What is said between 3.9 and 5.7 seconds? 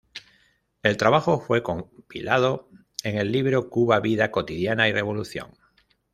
vida cotidiana y revolución".